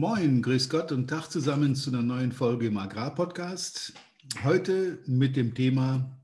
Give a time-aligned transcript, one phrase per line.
[0.00, 3.94] Moin, grüß Gott und Tag zusammen zu einer neuen Folge im Agrarpodcast.
[4.44, 6.16] Heute mit dem Thema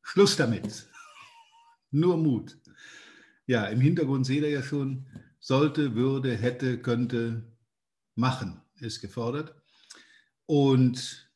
[0.00, 0.86] Schluss damit.
[1.90, 2.56] Nur Mut.
[3.46, 5.04] Ja, im Hintergrund seht ihr ja schon,
[5.40, 7.42] sollte, würde, hätte, könnte,
[8.14, 9.54] machen ist gefordert.
[10.46, 11.30] Und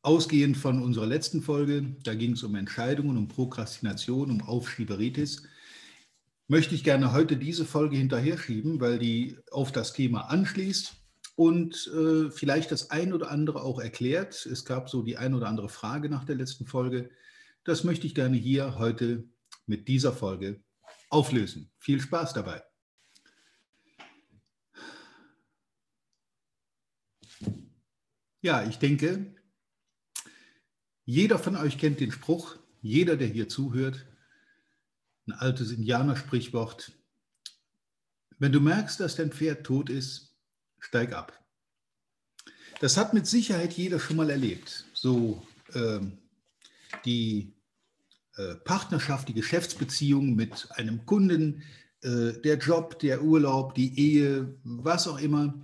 [0.00, 5.42] ausgehend von unserer letzten Folge, da ging es um Entscheidungen, um Prokrastination, um Aufschieberitis,
[6.48, 11.01] möchte ich gerne heute diese Folge hinterher schieben, weil die auf das Thema anschließt
[11.34, 14.46] und äh, vielleicht das ein oder andere auch erklärt.
[14.46, 17.10] Es gab so die ein oder andere Frage nach der letzten Folge.
[17.64, 19.24] Das möchte ich gerne hier heute
[19.66, 20.60] mit dieser Folge
[21.08, 21.70] auflösen.
[21.78, 22.62] Viel Spaß dabei.
[28.40, 29.34] Ja, ich denke,
[31.04, 34.04] jeder von euch kennt den Spruch, jeder, der hier zuhört,
[35.26, 36.92] ein altes Indianersprichwort.
[38.38, 40.31] Wenn du merkst, dass dein Pferd tot ist,
[40.82, 41.32] steig ab.
[42.80, 44.84] Das hat mit Sicherheit jeder schon mal erlebt.
[44.92, 46.00] So äh,
[47.04, 47.54] die
[48.36, 51.62] äh, Partnerschaft, die Geschäftsbeziehung mit einem Kunden,
[52.02, 55.54] äh, der Job, der Urlaub, die Ehe, was auch immer,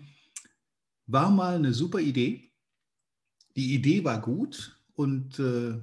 [1.07, 2.53] war mal eine super Idee.
[3.57, 5.81] Die Idee war gut und äh,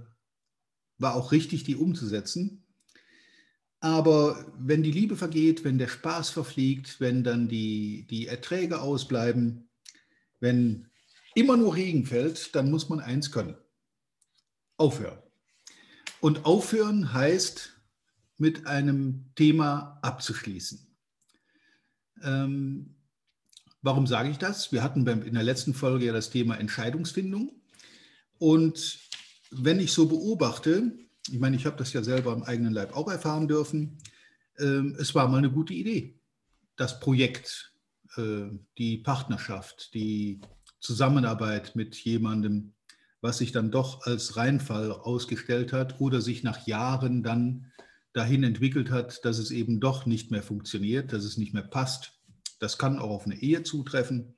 [0.97, 2.64] war auch richtig, die umzusetzen.
[3.85, 9.69] Aber wenn die Liebe vergeht, wenn der Spaß verfliegt, wenn dann die, die Erträge ausbleiben,
[10.39, 10.87] wenn
[11.35, 13.55] immer nur Regen fällt, dann muss man eins können.
[14.77, 15.19] Aufhören.
[16.19, 17.79] Und aufhören heißt,
[18.39, 20.79] mit einem Thema abzuschließen.
[22.23, 22.95] Ähm,
[23.83, 24.71] warum sage ich das?
[24.71, 27.51] Wir hatten beim, in der letzten Folge ja das Thema Entscheidungsfindung.
[28.39, 28.97] Und
[29.51, 30.97] wenn ich so beobachte,
[31.31, 33.97] ich meine, ich habe das ja selber im eigenen Leib auch erfahren dürfen.
[34.59, 36.19] Ähm, es war mal eine gute Idee.
[36.75, 37.73] Das Projekt,
[38.17, 40.41] äh, die Partnerschaft, die
[40.79, 42.73] Zusammenarbeit mit jemandem,
[43.21, 47.71] was sich dann doch als Reinfall ausgestellt hat oder sich nach Jahren dann
[48.13, 52.19] dahin entwickelt hat, dass es eben doch nicht mehr funktioniert, dass es nicht mehr passt.
[52.59, 54.35] Das kann auch auf eine Ehe zutreffen.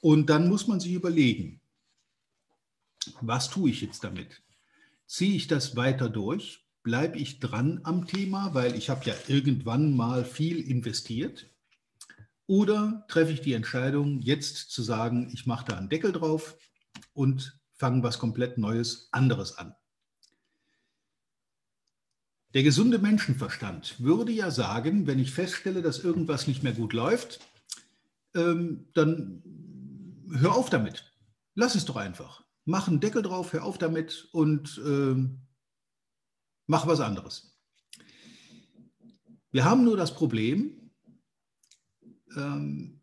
[0.00, 1.60] Und dann muss man sich überlegen,
[3.20, 4.43] was tue ich jetzt damit?
[5.06, 6.66] Ziehe ich das weiter durch?
[6.82, 11.50] Bleibe ich dran am Thema, weil ich habe ja irgendwann mal viel investiert?
[12.46, 16.56] Oder treffe ich die Entscheidung, jetzt zu sagen, ich mache da einen Deckel drauf
[17.14, 19.74] und fange was komplett Neues, anderes an?
[22.52, 27.40] Der gesunde Menschenverstand würde ja sagen, wenn ich feststelle, dass irgendwas nicht mehr gut läuft,
[28.34, 29.42] ähm, dann
[30.30, 31.12] hör auf damit.
[31.54, 35.14] Lass es doch einfach mach einen Deckel drauf, hör auf damit und äh,
[36.66, 37.58] mach was anderes.
[39.50, 40.90] Wir haben nur das Problem,
[42.36, 43.00] ähm,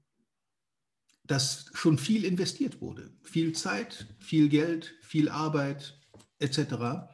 [1.23, 3.13] dass schon viel investiert wurde.
[3.23, 5.97] Viel Zeit, viel Geld, viel Arbeit
[6.39, 7.07] etc.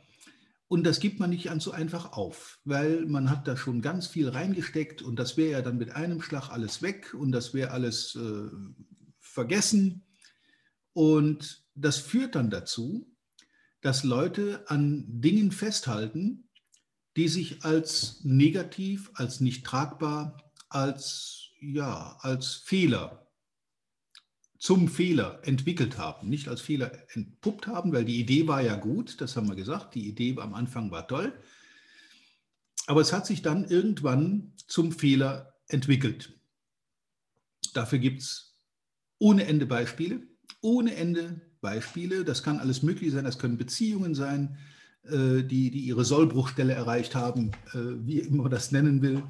[0.67, 4.07] Und das gibt man nicht an so einfach auf, weil man hat da schon ganz
[4.07, 7.71] viel reingesteckt und das wäre ja dann mit einem Schlag alles weg und das wäre
[7.71, 8.49] alles äh,
[9.19, 10.06] vergessen.
[10.97, 13.07] Und das führt dann dazu,
[13.81, 16.49] dass Leute an Dingen festhalten,
[17.15, 23.27] die sich als negativ, als nicht tragbar, als, ja, als Fehler
[24.57, 29.21] zum Fehler entwickelt haben, nicht als Fehler entpuppt haben, weil die Idee war ja gut,
[29.21, 31.31] das haben wir gesagt, die Idee am Anfang war toll,
[32.87, 36.33] aber es hat sich dann irgendwann zum Fehler entwickelt.
[37.75, 38.57] Dafür gibt es
[39.19, 40.27] ohne Ende Beispiele,
[40.61, 42.23] ohne Ende Beispiele.
[42.23, 44.57] Das kann alles Mögliche sein, das können Beziehungen sein,
[45.03, 49.23] äh, die, die ihre Sollbruchstelle erreicht haben, äh, wie immer man das nennen will.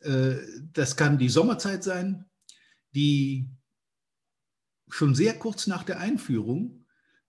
[0.00, 0.36] Äh,
[0.72, 2.26] das kann die Sommerzeit sein,
[2.94, 3.48] die
[4.88, 6.76] schon sehr kurz nach der Einführung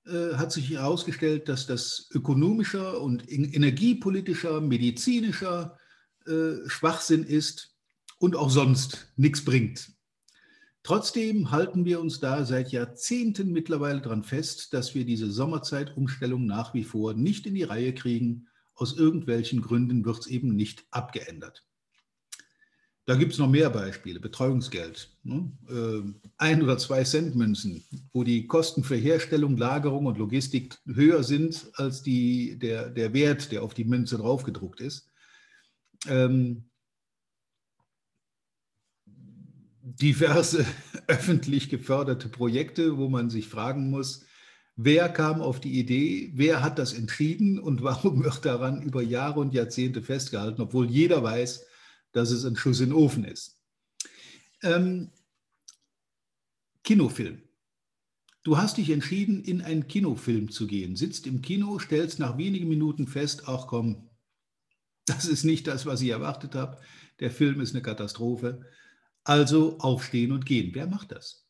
[0.04, 5.78] hat sich herausgestellt, dass das ökonomischer und energiepolitischer, medizinischer
[6.66, 7.78] Schwachsinn ist
[8.18, 9.92] und auch sonst nichts bringt.
[10.84, 16.74] Trotzdem halten wir uns da seit Jahrzehnten mittlerweile daran fest, dass wir diese Sommerzeitumstellung nach
[16.74, 18.48] wie vor nicht in die Reihe kriegen.
[18.74, 21.64] Aus irgendwelchen Gründen wird es eben nicht abgeändert.
[23.06, 24.20] Da gibt es noch mehr Beispiele.
[24.20, 25.16] Betreuungsgeld.
[25.24, 25.52] Ne?
[25.70, 27.84] Äh, ein oder zwei Cent Münzen,
[28.14, 33.52] wo die Kosten für Herstellung, Lagerung und Logistik höher sind als die, der, der Wert,
[33.52, 35.10] der auf die Münze draufgedruckt ist.
[36.08, 36.71] Ähm,
[39.84, 40.66] diverse
[41.08, 44.26] öffentlich geförderte Projekte, wo man sich fragen muss,
[44.76, 49.40] wer kam auf die Idee, wer hat das entschieden und warum wird daran über Jahre
[49.40, 51.66] und Jahrzehnte festgehalten, obwohl jeder weiß,
[52.12, 53.60] dass es ein Schuss in den Ofen ist.
[54.64, 55.12] Ähm,
[56.84, 57.42] Kinofilm.
[58.44, 62.68] Du hast dich entschieden, in einen Kinofilm zu gehen, sitzt im Kino, stellst nach wenigen
[62.68, 64.10] Minuten fest, ach komm,
[65.06, 66.78] das ist nicht das, was ich erwartet habe.
[67.20, 68.66] Der Film ist eine Katastrophe.
[69.24, 70.72] Also aufstehen und gehen.
[70.74, 71.46] Wer macht das?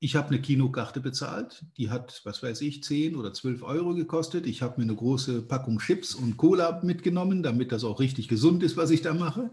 [0.00, 4.46] Ich habe eine Kinokarte bezahlt, die hat, was weiß ich, 10 oder 12 Euro gekostet.
[4.46, 8.62] Ich habe mir eine große Packung Chips und Cola mitgenommen, damit das auch richtig gesund
[8.62, 9.50] ist, was ich da mache.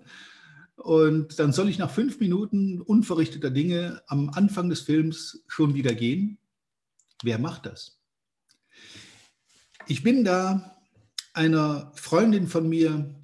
[0.75, 5.95] Und dann soll ich nach fünf Minuten unverrichteter Dinge am Anfang des Films schon wieder
[5.95, 6.37] gehen.
[7.23, 7.99] Wer macht das?
[9.87, 10.77] Ich bin da
[11.33, 13.15] einer Freundin von mir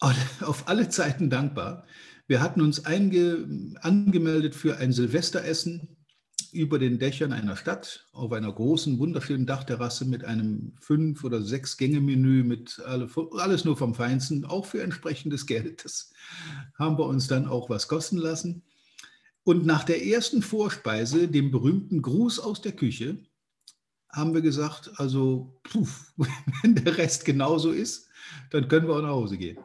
[0.40, 1.86] auf alle Zeiten dankbar.
[2.32, 5.98] Wir hatten uns angemeldet für ein Silvesteressen
[6.50, 11.76] über den Dächern einer Stadt auf einer großen, wunderschönen Dachterrasse mit einem fünf- oder sechs
[11.76, 15.84] Gänge-Menü mit alle, alles nur vom Feinsten, auch für entsprechendes Geld.
[15.84, 16.10] Das
[16.78, 18.62] haben wir uns dann auch was kosten lassen.
[19.44, 23.18] Und nach der ersten Vorspeise, dem berühmten Gruß aus der Küche,
[24.08, 25.86] haben wir gesagt, also puh,
[26.62, 28.08] wenn der Rest genauso ist,
[28.48, 29.58] dann können wir auch nach Hause gehen.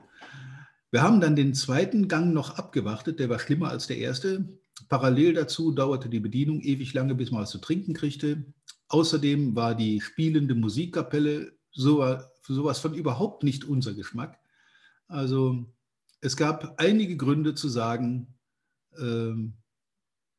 [0.92, 4.57] Wir haben dann den zweiten Gang noch abgewartet, der war schlimmer als der erste.
[4.89, 8.45] Parallel dazu dauerte die Bedienung ewig lange, bis man was zu trinken kriegte.
[8.88, 14.39] Außerdem war die spielende Musikkapelle so, sowas von überhaupt nicht unser Geschmack.
[15.07, 15.66] Also
[16.22, 18.36] es gab einige Gründe zu sagen,
[18.98, 19.34] äh,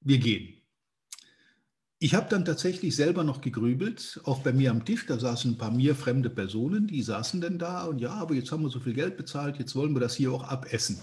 [0.01, 0.58] wir gehen.
[2.01, 5.59] Ich habe dann tatsächlich selber noch gegrübelt, auch bei mir am Tisch, da saßen ein
[5.59, 8.79] paar mir fremde Personen, die saßen denn da und ja, aber jetzt haben wir so
[8.79, 11.01] viel Geld bezahlt, jetzt wollen wir das hier auch abessen.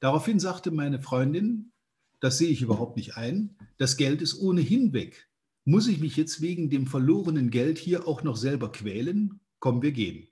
[0.00, 1.72] Daraufhin sagte meine Freundin,
[2.20, 3.56] das sehe ich überhaupt nicht ein.
[3.78, 5.30] Das Geld ist ohnehin weg.
[5.64, 9.40] Muss ich mich jetzt wegen dem verlorenen Geld hier auch noch selber quälen?
[9.58, 10.28] Komm, wir gehen.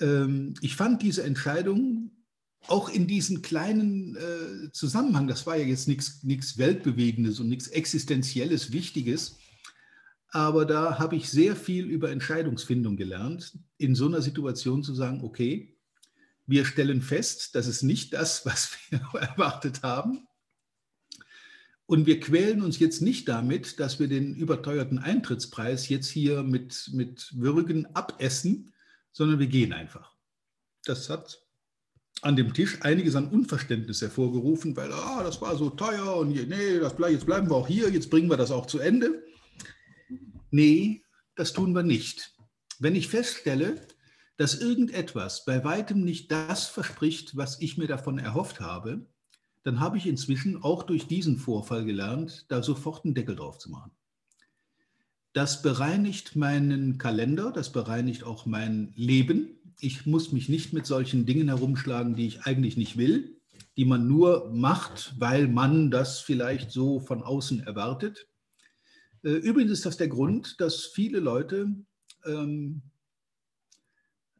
[0.00, 2.12] Ähm, ich fand diese Entscheidung
[2.68, 8.72] auch in diesem kleinen äh, Zusammenhang, das war ja jetzt nichts Weltbewegendes und nichts Existenzielles,
[8.72, 9.36] Wichtiges,
[10.34, 15.22] aber da habe ich sehr viel über Entscheidungsfindung gelernt, in so einer Situation zu sagen,
[15.22, 15.76] okay,
[16.46, 20.26] wir stellen fest, das ist nicht das, was wir erwartet haben.
[21.86, 26.90] Und wir quälen uns jetzt nicht damit, dass wir den überteuerten Eintrittspreis jetzt hier mit,
[26.92, 28.72] mit Würgen abessen,
[29.12, 30.16] sondern wir gehen einfach.
[30.84, 31.43] Das hat
[32.24, 36.78] an dem Tisch einiges an Unverständnis hervorgerufen, weil ah, das war so teuer und nee,
[36.78, 39.22] das, jetzt bleiben wir auch hier, jetzt bringen wir das auch zu Ende.
[40.50, 41.02] Nee,
[41.36, 42.34] das tun wir nicht.
[42.78, 43.86] Wenn ich feststelle,
[44.36, 49.06] dass irgendetwas bei weitem nicht das verspricht, was ich mir davon erhofft habe,
[49.62, 53.70] dann habe ich inzwischen auch durch diesen Vorfall gelernt, da sofort einen Deckel drauf zu
[53.70, 53.92] machen.
[55.32, 59.58] Das bereinigt meinen Kalender, das bereinigt auch mein Leben.
[59.78, 63.40] Ich muss mich nicht mit solchen Dingen herumschlagen, die ich eigentlich nicht will,
[63.76, 68.28] die man nur macht, weil man das vielleicht so von außen erwartet.
[69.22, 71.74] Äh, übrigens ist das der Grund, dass viele Leute
[72.24, 72.82] ähm,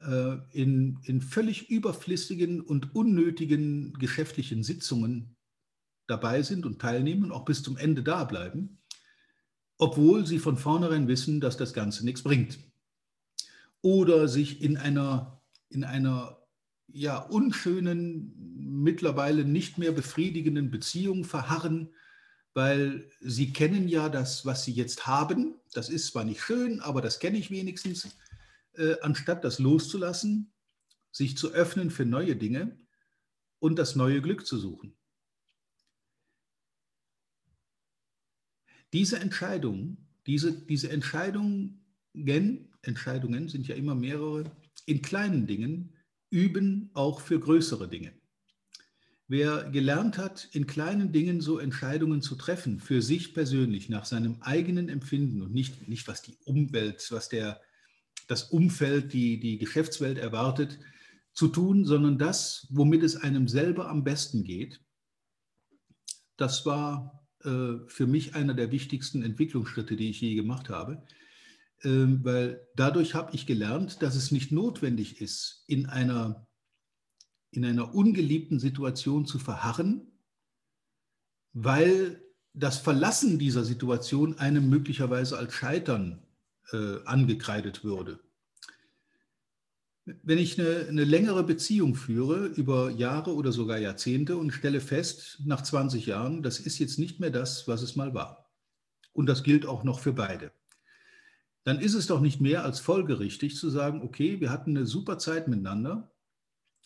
[0.00, 5.36] äh, in, in völlig überflüssigen und unnötigen geschäftlichen Sitzungen
[6.06, 8.78] dabei sind und teilnehmen und auch bis zum Ende da bleiben,
[9.78, 12.58] obwohl sie von vornherein wissen, dass das Ganze nichts bringt.
[13.84, 16.38] Oder sich in einer, in einer
[16.88, 21.90] ja, unschönen, mittlerweile nicht mehr befriedigenden Beziehung verharren,
[22.54, 25.56] weil sie kennen ja das, was sie jetzt haben.
[25.74, 28.16] Das ist zwar nicht schön, aber das kenne ich wenigstens
[28.72, 30.50] äh, anstatt das loszulassen,
[31.12, 32.78] sich zu öffnen für neue Dinge
[33.58, 34.96] und das neue Glück zu suchen.
[38.94, 41.83] Diese Entscheidung, diese, diese Entscheidungen,
[42.14, 44.44] Entscheidungen sind ja immer mehrere,
[44.86, 45.94] in kleinen Dingen
[46.30, 48.12] üben auch für größere Dinge.
[49.26, 54.36] Wer gelernt hat, in kleinen Dingen so Entscheidungen zu treffen, für sich persönlich, nach seinem
[54.42, 57.60] eigenen Empfinden und nicht, nicht was die Umwelt, was der
[58.28, 60.78] das Umfeld, die, die Geschäftswelt erwartet,
[61.32, 64.80] zu tun, sondern das, womit es einem selber am besten geht.
[66.36, 71.02] Das war äh, für mich einer der wichtigsten Entwicklungsschritte, die ich je gemacht habe,
[71.84, 76.46] weil dadurch habe ich gelernt, dass es nicht notwendig ist, in einer,
[77.50, 80.12] in einer ungeliebten Situation zu verharren,
[81.52, 82.22] weil
[82.54, 86.22] das Verlassen dieser Situation einem möglicherweise als Scheitern
[86.72, 88.20] äh, angekreidet würde.
[90.06, 95.40] Wenn ich eine, eine, längere Beziehung führe, über Jahre oder sogar Jahrzehnte und stelle fest,
[95.44, 98.50] nach 20 Jahren, das ist jetzt nicht mehr das, was es mal war.
[99.12, 100.52] Und das gilt auch noch für beide.
[101.64, 105.18] Dann ist es doch nicht mehr als folgerichtig zu sagen, okay, wir hatten eine super
[105.18, 106.12] Zeit miteinander.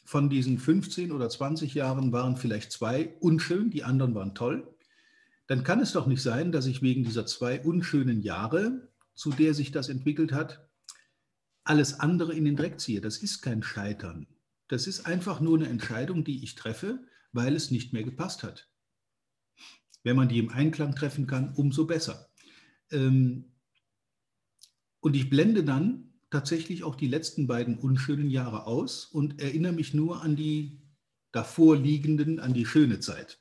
[0.04, 4.66] Von diesen 15 oder 20 Jahren waren vielleicht zwei unschön, die anderen waren toll.
[5.48, 9.54] dann kann es doch nicht sein, dass ich wegen dieser zwei unschönen Jahre, zu der
[9.54, 10.68] sich das entwickelt hat,
[11.64, 13.00] alles andere in den Dreck ziehe.
[13.00, 14.26] Das ist kein Scheitern.
[14.68, 17.00] Das ist einfach nur eine Entscheidung, die ich treffe,
[17.32, 18.68] weil es nicht mehr gepasst hat.
[20.02, 22.28] Wenn man die im Einklang treffen kann, umso besser.
[22.90, 23.52] Ähm,
[25.00, 29.94] und ich blende dann tatsächlich auch die letzten beiden unschönen Jahre aus und erinnere mich
[29.94, 30.78] nur an die
[31.32, 33.38] davor liegenden, an die schöne Zeit.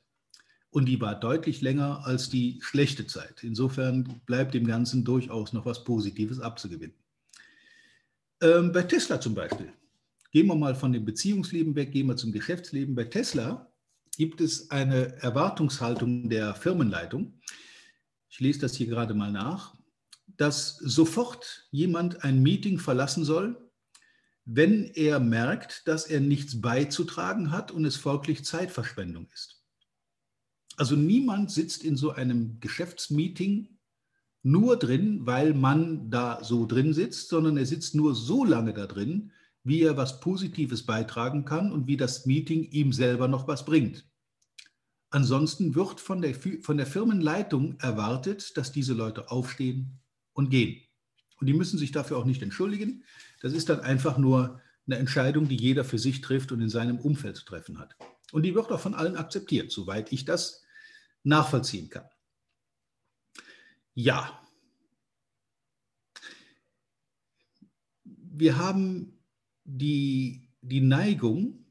[0.69, 3.43] Und die war deutlich länger als die schlechte Zeit.
[3.43, 6.95] Insofern bleibt dem Ganzen durchaus noch was Positives abzugewinnen.
[8.41, 9.71] Ähm, bei Tesla zum Beispiel.
[10.31, 12.95] Gehen wir mal von dem Beziehungsleben weg, gehen wir zum Geschäftsleben.
[12.95, 13.71] Bei Tesla
[14.17, 17.39] gibt es eine Erwartungshaltung der Firmenleitung.
[18.29, 19.76] Ich lese das hier gerade mal nach,
[20.27, 23.57] dass sofort jemand ein Meeting verlassen soll,
[24.45, 29.63] wenn er merkt, dass er nichts beizutragen hat und es folglich Zeitverschwendung ist.
[30.77, 33.77] Also niemand sitzt in so einem Geschäftsmeeting
[34.43, 38.85] nur drin, weil man da so drin sitzt, sondern er sitzt nur so lange da
[38.85, 39.31] drin,
[39.63, 44.07] wie er was Positives beitragen kann und wie das Meeting ihm selber noch was bringt.
[45.09, 49.99] Ansonsten wird von der, von der Firmenleitung erwartet, dass diese Leute aufstehen
[50.37, 50.83] und gehen.
[51.39, 53.03] Und die müssen sich dafür auch nicht entschuldigen.
[53.41, 56.99] Das ist dann einfach nur eine Entscheidung, die jeder für sich trifft und in seinem
[56.99, 57.95] Umfeld zu treffen hat.
[58.31, 60.63] Und die wird auch von allen akzeptiert, soweit ich das
[61.23, 62.07] nachvollziehen kann.
[63.95, 64.39] Ja.
[68.03, 69.17] Wir haben
[69.63, 71.63] die, die Neigung,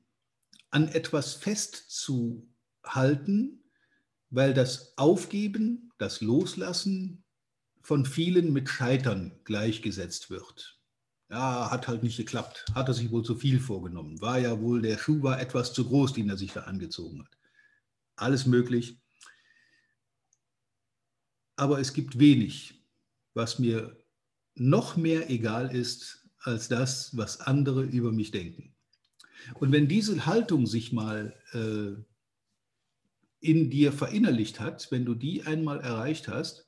[0.71, 3.63] an etwas festzuhalten,
[4.31, 7.23] weil das Aufgeben, das Loslassen
[7.87, 10.79] von vielen mit Scheitern gleichgesetzt wird.
[11.29, 14.81] Ja, hat halt nicht geklappt, hat er sich wohl zu viel vorgenommen, war ja wohl,
[14.83, 17.37] der Schuh war etwas zu groß, den er sich da angezogen hat.
[18.17, 18.99] Alles möglich
[21.57, 22.75] aber es gibt wenig,
[23.35, 23.97] was mir
[24.55, 28.75] noch mehr egal ist als das, was andere über mich denken.
[29.55, 32.01] Und wenn diese Haltung sich mal äh,
[33.41, 36.67] in dir verinnerlicht hat, wenn du die einmal erreicht hast,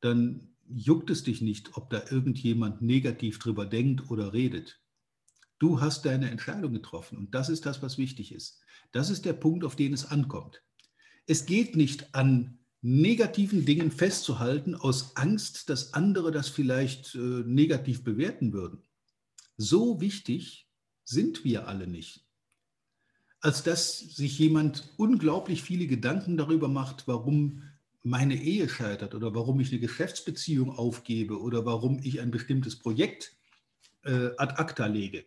[0.00, 4.80] dann juckt es dich nicht, ob da irgendjemand negativ drüber denkt oder redet.
[5.58, 8.60] Du hast deine Entscheidung getroffen und das ist das, was wichtig ist.
[8.92, 10.62] Das ist der Punkt, auf den es ankommt.
[11.26, 18.04] Es geht nicht an negativen Dingen festzuhalten aus Angst, dass andere das vielleicht äh, negativ
[18.04, 18.82] bewerten würden.
[19.56, 20.70] So wichtig
[21.04, 22.26] sind wir alle nicht,
[23.40, 27.64] als dass sich jemand unglaublich viele Gedanken darüber macht, warum
[28.02, 33.36] meine Ehe scheitert oder warum ich eine Geschäftsbeziehung aufgebe oder warum ich ein bestimmtes Projekt
[34.02, 35.26] äh, ad acta lege.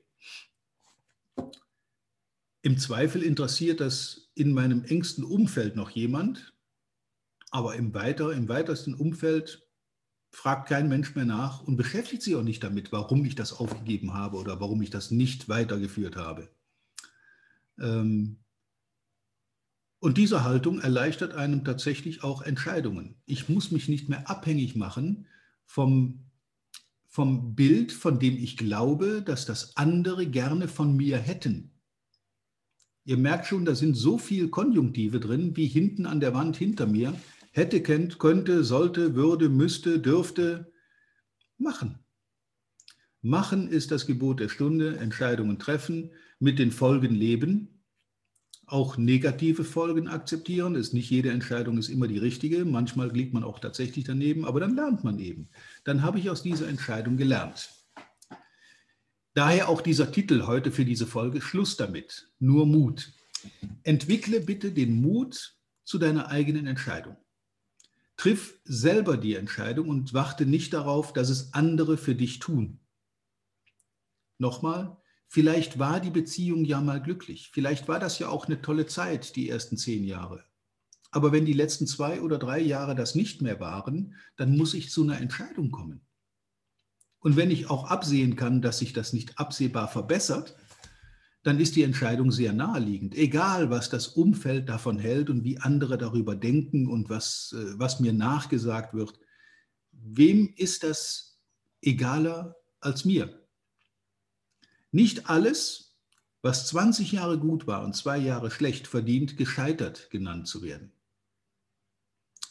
[2.62, 6.53] Im Zweifel interessiert das in meinem engsten Umfeld noch jemand,
[7.51, 9.68] aber im, weiter, im weitesten Umfeld
[10.32, 14.13] fragt kein Mensch mehr nach und beschäftigt sich auch nicht damit, warum ich das aufgegeben
[14.13, 16.50] habe oder warum ich das nicht weitergeführt habe.
[17.80, 18.42] Ähm,
[20.03, 23.15] und diese Haltung erleichtert einem tatsächlich auch Entscheidungen.
[23.25, 25.27] Ich muss mich nicht mehr abhängig machen
[25.65, 26.25] vom,
[27.07, 31.72] vom Bild, von dem ich glaube, dass das andere gerne von mir hätten.
[33.05, 36.86] Ihr merkt schon, da sind so viele Konjunktive drin, wie hinten an der Wand hinter
[36.86, 37.17] mir,
[37.51, 40.69] hätte, kennt, könnte, sollte, würde, müsste, dürfte,
[41.57, 42.00] machen.
[43.22, 47.73] Machen ist das Gebot der Stunde, Entscheidungen treffen, mit den Folgen leben,
[48.65, 50.75] auch negative Folgen akzeptieren.
[50.75, 54.60] Ist nicht jede Entscheidung ist immer die richtige, manchmal liegt man auch tatsächlich daneben, aber
[54.60, 55.50] dann lernt man eben.
[55.84, 57.70] Dann habe ich aus dieser Entscheidung gelernt.
[59.34, 63.13] Daher auch dieser Titel heute für diese Folge, Schluss damit, nur Mut.
[63.84, 67.17] Entwickle bitte den Mut zu deiner eigenen Entscheidung.
[68.15, 72.79] Triff selber die Entscheidung und warte nicht darauf, dass es andere für dich tun.
[74.38, 74.98] Nochmal,
[75.34, 77.50] vielleicht war die Beziehung ja mal glücklich.
[77.52, 80.46] Vielleicht war das ja auch eine tolle Zeit, die ersten zehn Jahre.
[81.10, 84.92] Aber wenn die letzten zwei oder drei Jahre das nicht mehr waren, dann muss ich
[84.92, 86.06] zu einer Entscheidung kommen.
[87.20, 90.56] Und wenn ich auch absehen kann, dass sich das nicht absehbar verbessert,
[91.42, 93.16] dann ist die Entscheidung sehr naheliegend.
[93.16, 98.00] Egal, was das Umfeld davon hält und wie andere darüber denken und was, äh, was
[98.00, 99.20] mir nachgesagt wird.
[99.92, 101.40] Wem ist das
[101.82, 103.42] egaler als mir?
[104.93, 105.95] Nicht alles,
[106.43, 110.91] was 20 Jahre gut war und zwei Jahre schlecht, verdient, gescheitert genannt zu werden.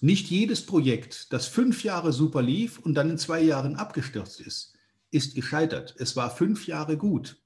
[0.00, 4.74] Nicht jedes Projekt, das fünf Jahre super lief und dann in zwei Jahren abgestürzt ist,
[5.12, 5.94] ist gescheitert.
[5.98, 7.40] Es war fünf Jahre gut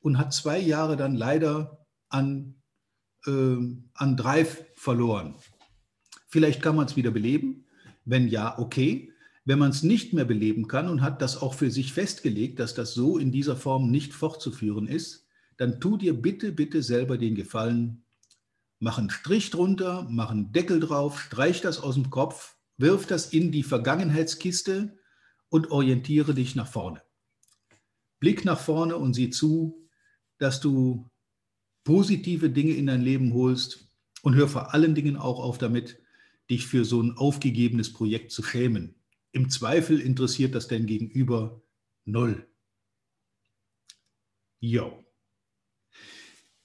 [0.00, 2.60] und hat zwei Jahre dann leider an,
[3.24, 3.56] äh,
[3.94, 5.34] an Drive verloren.
[6.28, 7.64] vielleicht kann man es wieder beleben.
[8.04, 9.14] Wenn ja, okay.
[9.46, 12.74] Wenn man es nicht mehr beleben kann und hat das auch für sich festgelegt, dass
[12.74, 15.24] das so in dieser Form nicht fortzuführen ist,
[15.56, 18.02] dann tu dir bitte, bitte selber den Gefallen,
[18.80, 23.32] mach einen Strich drunter, mach einen Deckel drauf, streich das aus dem Kopf, wirf das
[23.32, 24.98] in die Vergangenheitskiste
[25.48, 27.00] und orientiere dich nach vorne.
[28.18, 29.88] Blick nach vorne und sieh zu,
[30.38, 31.08] dass du
[31.84, 33.88] positive Dinge in dein Leben holst
[34.22, 36.00] und hör vor allen Dingen auch auf damit,
[36.50, 38.95] dich für so ein aufgegebenes Projekt zu schämen.
[39.36, 41.60] Im Zweifel interessiert das dein Gegenüber
[42.06, 42.48] null.
[44.60, 45.04] Jo.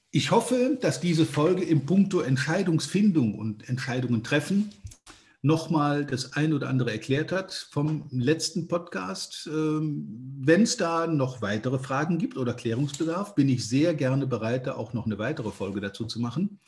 [0.09, 4.71] Ich hoffe, dass diese Folge im Punkto Entscheidungsfindung und Entscheidungen treffen
[5.41, 9.49] nochmal das ein oder andere erklärt hat vom letzten Podcast.
[9.51, 10.07] Ähm,
[10.39, 14.75] Wenn es da noch weitere Fragen gibt oder Klärungsbedarf, bin ich sehr gerne bereit, da
[14.75, 16.61] auch noch eine weitere Folge dazu zu machen.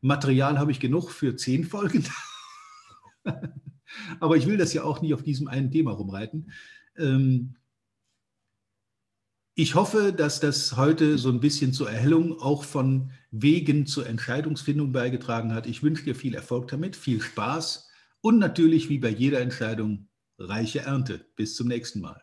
[0.00, 2.08] Material habe ich genug für zehn Folgen.
[4.20, 6.52] Aber ich will das ja auch nie auf diesem einen Thema rumreiten.
[6.96, 7.54] Ähm,
[9.54, 14.92] ich hoffe, dass das heute so ein bisschen zur Erhellung auch von Wegen zur Entscheidungsfindung
[14.92, 15.66] beigetragen hat.
[15.66, 20.80] Ich wünsche dir viel Erfolg damit, viel Spaß und natürlich wie bei jeder Entscheidung reiche
[20.80, 21.26] Ernte.
[21.36, 22.22] Bis zum nächsten Mal.